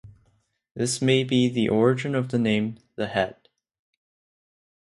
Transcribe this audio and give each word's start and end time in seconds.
This 0.73 0.99
may 0.99 1.23
be 1.23 1.47
the 1.47 1.69
origin 1.69 2.15
of 2.15 2.29
the 2.29 2.39
name 2.39 2.77
"The 2.95 3.05
Head". 3.05 3.35